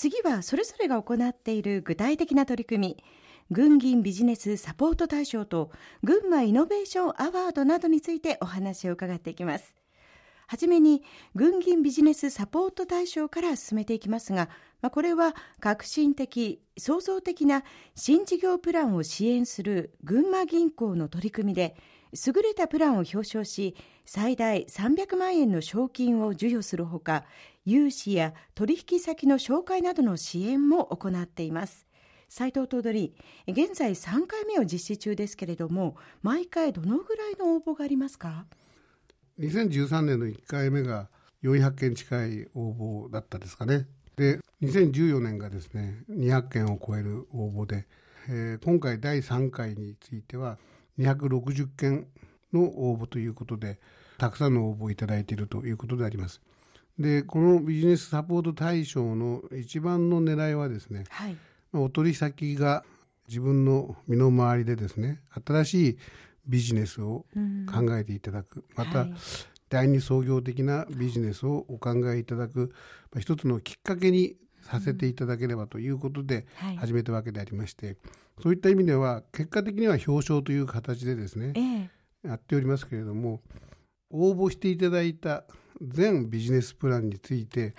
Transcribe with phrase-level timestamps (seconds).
[0.00, 3.04] 次はそれぞれが行っている具体的な取り組み。
[3.50, 5.70] 軍銀ビジネスサポート大賞と
[6.02, 9.74] 群馬イノベーションアワードなどについてお話を伺っていきます。
[10.46, 11.02] はじめに
[11.34, 14.48] 軍銀ビジネスサポート対象から進めていきますが、
[14.80, 17.62] まあ、これは革新的、創造的な
[17.94, 21.76] 新事業プランを支援する群馬銀行の取り組みで、
[22.26, 23.76] 優れたプランを表彰し、
[24.06, 27.24] 最大300万円の賞金を授与するほか、
[27.64, 31.86] 融資や取引先の紹介などの支援も行っています。
[32.28, 33.14] 斉藤頭取、
[33.48, 38.46] 現在3回目を実施中ですけれども、毎回どのぐらいの応募がありますか
[39.38, 41.08] ？2013年の1回目が
[41.42, 43.86] 400件近い応募だったですかね。
[44.16, 47.86] で、2014年がですね、200件を超える応募で、
[48.28, 50.58] えー、今回第3回については
[50.98, 52.06] 260件
[52.52, 53.80] の応募ということで、
[54.18, 56.40] たくさんの応募をいただいているということであります。
[57.00, 61.36] で、このビジネスサポート対象の一番の狙いはですね、はい、
[61.72, 62.84] お取り先が
[63.26, 65.98] 自分の身の回りでですね、新しい
[66.46, 67.24] ビジネスを
[67.72, 69.14] 考えていただく、また、はい、
[69.70, 72.70] 第二創業的なビジネスをお考えいただく、
[73.12, 76.46] まあ、一つのきっかけにさせていただければということで
[76.78, 77.96] 始めたわけでありまして、はい、
[78.42, 83.40] そういった意味では結果的には表彰という形でですね、えー、やっておりますけれども
[84.10, 85.44] 応募していただいた
[85.80, 87.74] 全ビジネスプランについて、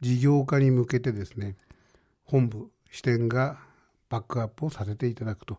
[0.00, 1.56] 事業化に向けてですね
[2.24, 3.58] 本部支店が
[4.08, 5.58] バックアップをさせていただくと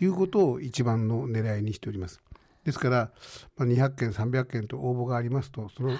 [0.00, 2.20] いうことを一番の狙いにしております。
[2.64, 3.10] ですから、
[3.56, 5.96] まあ、200件、300件と応募がありますと、その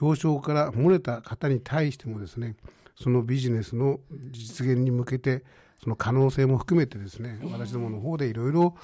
[0.00, 2.56] 表彰から漏れた方に対してもですね、
[2.96, 5.42] そのビジネスの実現に向けて、
[5.82, 8.76] その可能性も含めてですね、私どもの方でいろいろ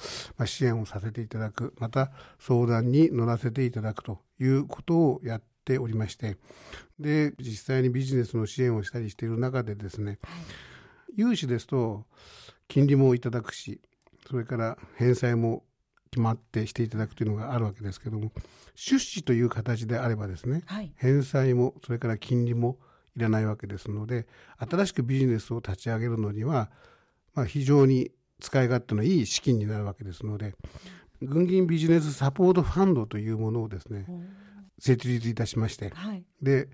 [0.45, 6.35] 支援をさせていただく、また相談に乗らせていただくということをやっておりまして、
[6.99, 10.19] で、実際にビジネスの支援をしたりしている中でですね、
[11.15, 12.05] 融資ですと、
[12.67, 13.79] 金利もいただくし、
[14.27, 15.63] それから返済も
[16.11, 18.33] 決まってしていただくというのがあるわけですけども、
[18.75, 22.77] 出資という形であればですね、はい、返済も、それから金利も
[23.19, 26.71] いらないわけですので、新しくビジネスを立ち上げるのには、
[27.35, 30.55] まあ、非常に使い勝手のいい資金になるわけですので、
[31.21, 34.05] 軍銀ビジネスサポートファンドというものをですね、
[34.79, 36.69] 設立いたしまして、はい、で、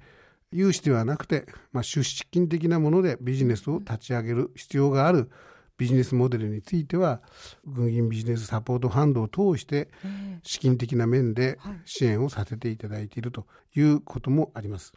[0.52, 5.30] 融資ではなくて、まあ、出資金的なものでビジネスを立ち上げる必要がある
[5.78, 7.22] ビジネスモデルについては
[7.66, 9.90] 軍銀ビジネスサポートファンドを通して
[10.44, 13.46] 資金的な面で支援をさせていただいていると
[13.76, 14.94] いうこともあります。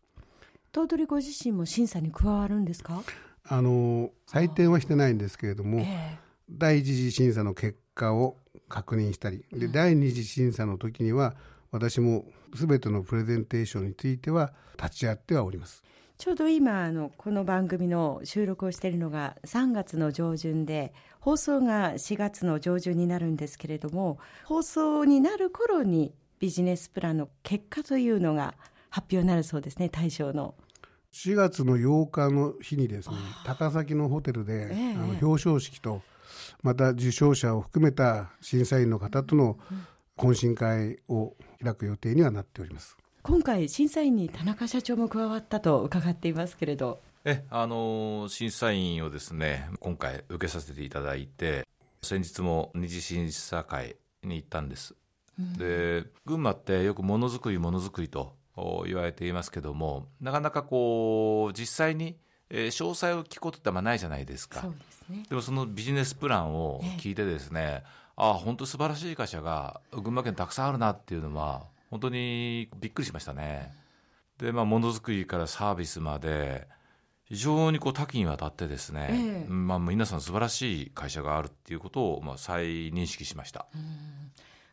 [0.73, 3.03] 頭取ご自身も審査に加わるんですか？
[3.51, 6.17] あの採点はしてないんですけれども、えー、
[6.51, 8.37] 第一次審査の結果を
[8.69, 11.35] 確認したりで第二次審査の時には
[11.71, 14.53] 私も全てのプレゼンテーションについては
[14.83, 15.83] 立ち会ってはおります。
[16.19, 28.55] ちょうど今あのこの番組の収録をしているのが3月の上旬で放送が4月の上旬になるんですけれども放送になる頃にビジネスプランの結果というのが
[28.91, 30.55] 発表になるそうですね大賞の。
[31.13, 36.03] 4月の8日の日にですね高崎のホテルで、えあの表彰式と
[36.63, 39.59] また受賞者を含めた審査員の方との
[40.17, 42.97] 懇親会を開く予定にはなっております。
[43.23, 47.01] 今回審査員に田中社長も加わったと伺っていますけれど。
[47.25, 51.67] えあの審査員をですね今回受けさせていただいて
[52.01, 54.95] 先日も二次審査会に行ったんです、
[55.39, 58.38] うん、で群馬ってよくものづくりものづくりと
[58.87, 62.17] 言われていますけどもなかなかこう実際に
[62.51, 64.63] えー、詳細を聞くことってあんまないじゃないですか。
[64.63, 64.69] で
[65.17, 73.73] ね、でもそのビジネスプランを聞いてですね、ええ、ああ、本当素晴らしい会社が群馬県たくさんあるなっていうのは、本当にびっくりしましたね。
[74.39, 76.69] で、まあ、ものづくりからサービスまで、
[77.25, 83.67] 非常にこう多岐にわたってですね、ええ、まあ、皆さん素晴らしい会社があるっていうことを、まあ、再認識しました。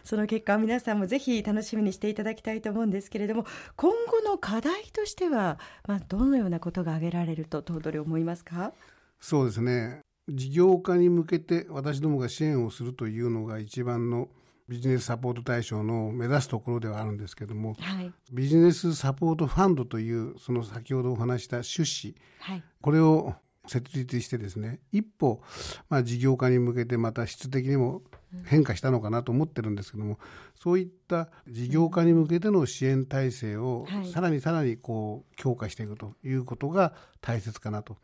[0.05, 3.45] その結果皆さんもぜひ楽しみにしていただきたいと思うんですけれども
[3.75, 8.71] 今後の課題としては、まあ、どのようなことが挙げられると頭取思いますか？
[9.19, 9.99] そうですね。
[10.29, 14.29] 事業化に向けて私どもが支援をするというのが一番の
[14.67, 23.35] ビジネスサポート対象の目指すところではあるんですけども、はい、ビジネスサポートファンドというその先ほどお話した出資、はい、これを
[23.67, 25.41] 設立してですね一歩、
[25.89, 28.01] まあ、事業化に向けてまた質的にも
[28.43, 30.19] 変化したのかなと思ってるんですけども、
[30.55, 37.97] そういった事業化に向けての支援体制をさらにさらにこう強化していくということが大切かなと、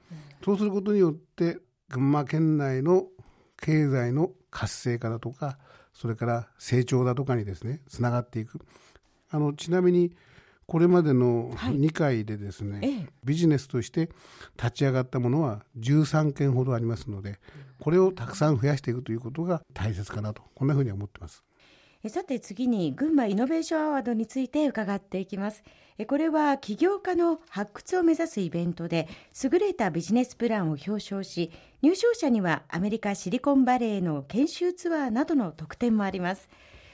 [0.44, 3.06] そうすることによって群馬県内の
[3.62, 5.58] 経済の活性化だとか
[5.94, 8.60] それから成長だとかにですねつながっていく。
[9.30, 10.12] あのちなみに
[10.66, 14.10] これまでの2回でですね、はいビジネスとして
[14.58, 17.38] 立ち上がったものは13件ほどありますので
[17.80, 21.44] これをたくさん増やしていくということが大切かなとこんなふうに思ってます。
[22.08, 25.64] さて次に群馬イノベーションアワードについて伺っていきます。
[26.08, 29.08] これは起業家の発掘を目指すイベントで
[29.44, 36.50] 優れたビジネスプランを表彰し入賞者にはアメリカシリコンバレーの研修ツアーなどの特典もあります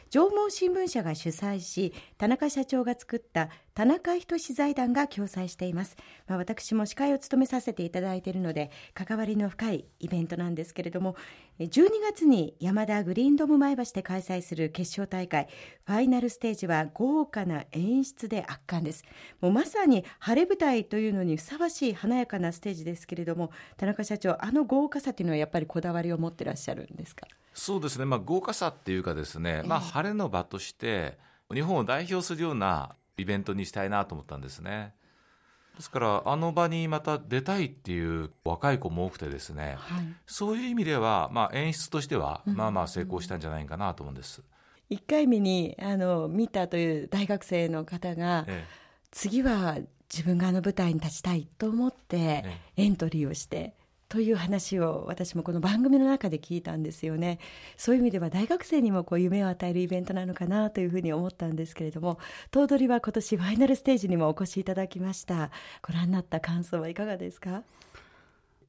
[0.09, 11.15] 縄文新聞社が主催し田中社長が作った田中仁財団が共催しています、まあ、私も司会を務めさせていただいているので関わりの深いイベントなんですけれども
[11.59, 15.47] 12月に山田グリーンドム前橋で開催する決勝大会
[15.85, 19.03] ファイナルステージは豪華な演出で圧巻です。
[19.41, 27.27] もうまさに晴れ舞台というのにふさわしい華やかなステージですけれども田中社長あの豪華さというのはやっぱりこだわりを持ってらっしゃるんですか？
[27.57, 31.17] そうですね、まあ、豪華さっていうかですね、まあ、晴れの場として
[31.51, 34.93] 日本を代表するようなイベントにしたいなと思ったんですね。
[35.75, 44.43] ですからあの場にまた出たいっていう若い子も多くてですね、はい、そういう意味では、まあ、演出としてはまあまあ成功したんじゃないかなと思うんです。
[44.89, 48.65] 1回目にあの見たという大学生の方が、ええ、
[49.11, 49.77] 次は
[50.11, 52.45] 自分があの舞台に立ちたいと思って
[52.75, 53.76] エントリーをして、
[54.09, 57.39] という話を私もこの番組の中で聞いたんですよね。
[57.75, 62.17] そういう意味では大学生にもこう夢を与えるイベントなのかなというふうに思ったんですけれども
[62.49, 65.51] 頭取は今年ファイナルステージにもお越しいただきました。
[65.85, 67.63] ご覧になった感想はいかがですか？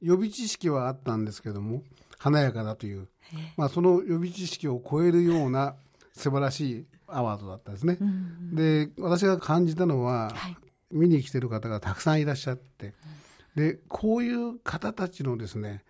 [0.01, 1.83] 予備知識はあったんですけども
[2.17, 3.07] 華やかだという、
[3.57, 5.75] まあ、その予備知識を超えるような
[6.13, 10.57] 素晴らしいアワードだったですね、うん、で私が感じたのは、はい、
[10.91, 12.93] 見に来てる方がたくさんいらっしゃって、うん
[13.59, 15.83] でこういう方たちのですね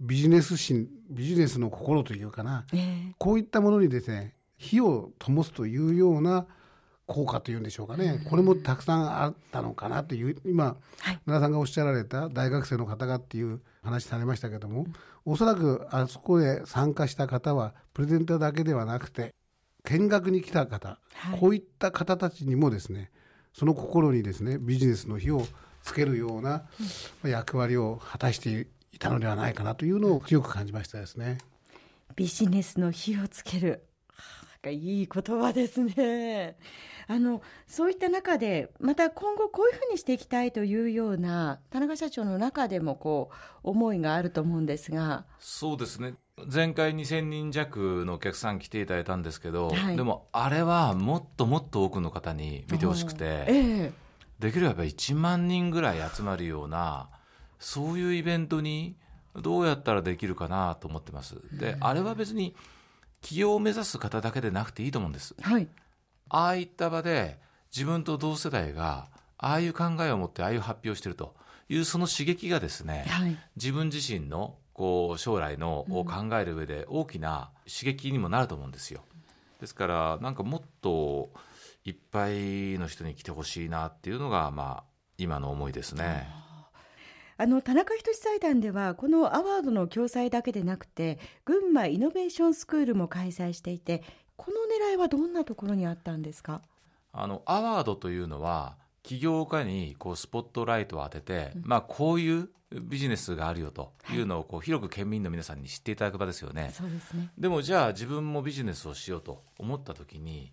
[0.00, 6.46] ビジネス心ビジネスの心というかな、えー、こういったものにですね火を灯すというような
[7.06, 10.70] 効果というんでしょうかね、これもたくさんあったのかなという今、は
[11.10, 14.86] い、奈良さんがおっしゃられた大学生の方がっていう話されましたけども、
[15.24, 19.34] おそらくあそこで参加した方はプレゼンターだけではなくて
[19.84, 23.10] 見学に来た方、はい、こういった方たちにもですね
[23.54, 25.46] その心にですねビジネスの火を
[25.88, 26.64] つけるような
[27.24, 31.38] 役割を果たしていたのではないかなというのを強く感じましたですね。
[32.14, 33.84] ビジネスの火をつける。
[34.66, 36.58] いい言葉ですね。
[37.06, 45.24] あのそういった中でまた今後こういうふうにしていきたいというような田中社長の中でもこう思いがあると思うんですが。
[45.38, 46.14] そうですね。
[46.52, 53.92] 前回2000人弱のお客さん来ていただいたんですけど、はい、でもあれはもっともっと多くの方に見てほしくて、ええ、
[54.38, 57.08] できれば1万人ぐらい集まるような
[57.58, 58.96] そういうイベントに
[59.34, 61.36] どうやったらできるかなと思ってます。
[61.52, 62.54] で、あれは別に
[63.20, 65.34] 起業を目指す方だけでなくていいと思うんです。
[65.40, 65.68] はい、
[66.28, 67.38] ああいった場で
[67.74, 71.34] 自分と同世代がああいう考えを持ってああいう発表してると
[71.68, 79.02] いうその刺激がですね、はい、自分自身のこう将来のを考える上で大きな刺激にもなると思うんですよ。
[79.60, 81.30] ですからなんかもっと
[81.88, 84.84] いっぱいの人に来てほしいなっていうのが、まあ、
[85.16, 86.28] 今の思いですね。
[87.40, 94.02] あの田中仁財団ではこのアワードの共催だけでなくて群馬イノベーションスクールも開催していて
[94.36, 94.56] この
[94.90, 96.62] 狙いはどんなところにあったんですか？
[97.12, 106.72] あのアワードというのは起業家にこうスポットライトを当てて、うん、まあ、こういうビジネスがあるよというのをこう広く県民の皆さんに知っていただく場ですよね。
[106.74, 107.30] そうですね。
[107.38, 110.52] でもじゃあ自分もビジネスをしようと思った時に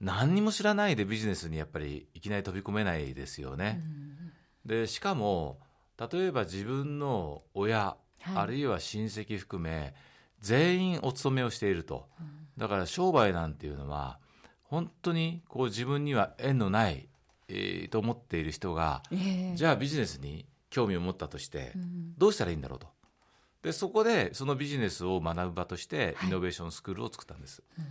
[0.00, 3.82] 何にも知らないでビジネスにやっぱりいきなり飛び込めないですよね。
[4.64, 5.58] でしかも
[5.98, 9.94] 例えば自分の親、はい、あるいは親戚含め
[10.40, 12.08] 全員お勤めをしていると、
[12.58, 14.18] だから商売なんていうのは
[14.64, 17.08] 本当にこう自分には縁のない、
[17.48, 21.72] えー、と思っている人が、えー、じゃあビジネスに興味を持ったとして、
[22.18, 22.88] どうしたらいいんだろうと。
[23.62, 27.62] でそこでそのビジネスを学ぶ場としてイノベーションスクールを作ったんです。
[27.78, 27.86] はい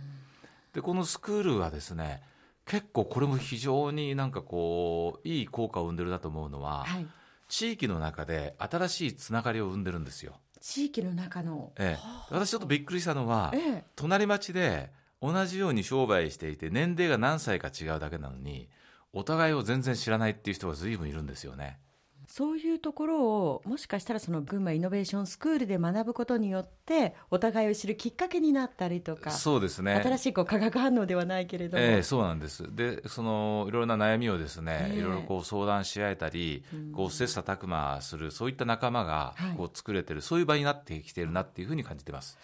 [0.76, 2.22] でこのスクールはですね
[2.66, 7.06] 結構これも非常になんかこういい効果を生んでるなと思うのは、はい、
[7.48, 10.34] 地域の中で新しいつながりを生んでるんですよ。
[10.60, 14.90] 地域の中の、ええ、私ちょっとびっくりしたのは、ええ、隣町で
[15.22, 18.68] 同じように商売していて年齢が何歳か違うだけなのに
[19.14, 21.78] お互いを全然知らないっていう人が随分いるんですよね。
[22.26, 30.00] そういうところをもしかしたらその群馬イノベーションスクールで学ぶことによってお互いを知るきっかけになったりとかそうですね。
[30.02, 32.64] 新しいこう化学反応ではないけれども、えー、そうなんです。
[32.74, 36.64] でそのいろいろな悩みをですね、えー、いろいろこう相談し合えたり、
[36.94, 42.38] こう切磋琢磨するそういった仲間がこう作れてる、はい、そういう場になってきてるなっていうふうに感じてます。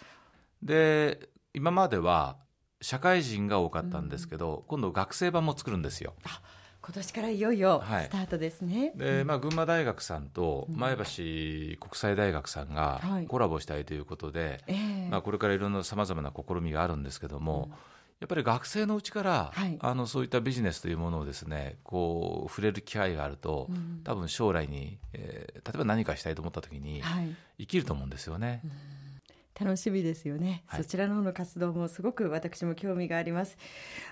[0.61, 2.37] で今までは
[2.81, 6.13] 社会人が多かったんですけど、今度学生版も作るんですよ。
[6.85, 8.05] 今年からいよいよはい。
[8.05, 8.91] スタートですね。
[8.95, 13.25] で、まあ、群馬大学さんと前橋国際大学さんがはい。
[13.25, 14.75] コラボしたいということで、え
[15.07, 15.07] え。
[15.09, 17.71] まあ、これからいろんなさまざまな試みがあるんですけども、
[18.19, 19.77] やっぱり学生のうちから、はい。
[19.79, 24.01] あのそういったビジネスというものをですねこう触れる機会があると、うん。
[24.03, 28.61] 多分将来に、えー例えば何かしたいと思った時にはい、生きると思うんですよね。
[29.63, 30.83] 楽しみですよね、はい。
[30.83, 33.57] そちらの方の活動もすごく私も興味があります。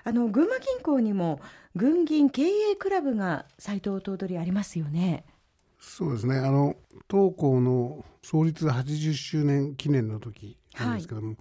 [0.04, 1.40] あの群馬銀行にも
[1.76, 5.24] 群銀経営クラブが斎藤頭取ありますよね。
[5.78, 6.36] そうですね。
[6.38, 6.76] あの
[7.08, 11.36] 当校の創立80周年記念の時なんですけども、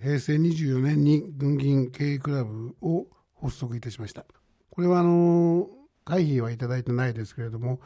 [0.00, 3.06] 平成24年に軍銀経営クラブを
[3.40, 4.24] 発足いたしました。
[4.70, 5.68] これはあの
[6.04, 7.80] 会費はいただいてないですけれども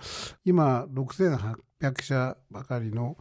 [0.45, 1.57] 今6800
[2.03, 3.17] 社ばかりの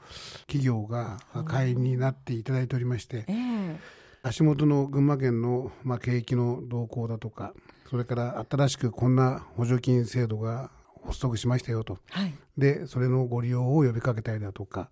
[0.48, 3.80] 企業が会員になっていただいておりましてええ。
[4.24, 7.54] 足元の群馬県の、まあ、景気の動向だとか
[7.90, 10.72] それから新しくこんな補助金制度が
[11.06, 12.00] 発足しましたよと。
[12.10, 12.34] はい。
[12.58, 14.90] でそれのご利用を呼びかけたりだとか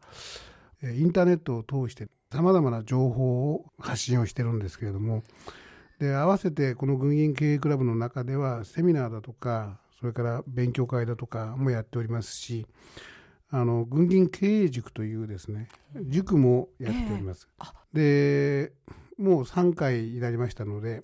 [0.81, 5.23] えーインターネットを通してさまざまな情報を発信をしてるんですけれども
[5.99, 12.67] で合わせてこの軍銀経営クラブの中ではセミナーだとかそれから勉強会だとかもやっておりますし
[13.51, 15.69] あの軍銀経営塾というですね
[16.07, 17.47] 塾もやっております。
[17.93, 18.73] で
[19.17, 21.03] もう3回になりましたので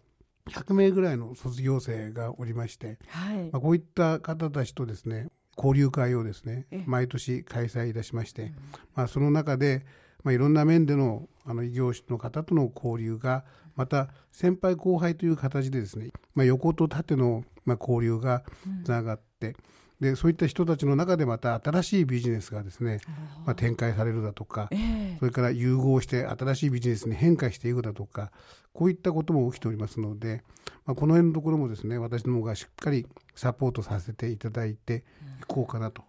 [0.50, 3.50] 100名ぐらいの卒業生がおりましてはい。
[3.52, 6.84] まあ、こういった方たちとですね交流会をですねええ。
[6.88, 8.54] 毎年開催いたしまして、
[8.96, 9.86] まあ、その中で、
[10.24, 13.44] まあ、いろんな面でのあの異業種の方との交流が
[13.76, 18.44] また先輩後輩という形でですね、まあ、横と縦の、まあ、交流が
[18.84, 19.56] つながって、
[20.02, 23.00] でそういった人たちの中でまた新しいビジネスがですね、
[23.46, 24.76] まあ、展開されるだとかえ
[25.14, 25.18] え。
[25.20, 28.32] それから融合して新しいビジネスに変化していくだとか
[28.74, 30.44] こういったことも起きておりますので、
[30.86, 33.06] まあ、この辺のところもですね私どもがしっかり
[33.36, 35.04] サポートさせていただいて
[35.42, 36.04] いこうかなと、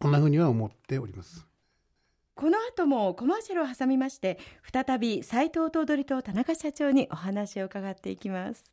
[0.00, 1.46] こんなふうには思っております。
[2.34, 4.40] この後もコマーシャルを挟みまして
[4.72, 8.64] 再び斉藤頭取と田中社長にお話を伺っていきます